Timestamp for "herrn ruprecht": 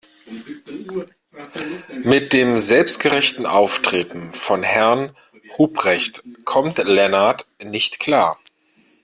4.63-6.23